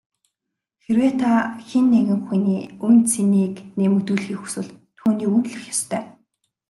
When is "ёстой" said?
5.73-6.03